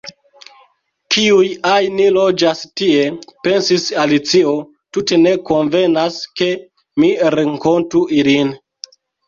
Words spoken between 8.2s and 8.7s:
ilin.